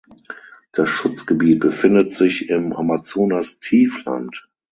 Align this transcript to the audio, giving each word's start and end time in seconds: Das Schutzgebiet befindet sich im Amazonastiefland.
Das 0.71 0.89
Schutzgebiet 0.89 1.59
befindet 1.59 2.11
sich 2.11 2.49
im 2.49 2.73
Amazonastiefland. 2.73 4.47